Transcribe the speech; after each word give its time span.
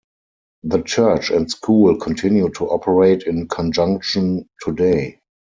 The 0.63 0.81
church 0.81 1.29
and 1.29 1.47
school 1.47 1.95
continue 1.97 2.49
to 2.55 2.67
operate 2.67 3.21
in 3.27 3.47
conjunction 3.47 4.49
today. 4.59 5.19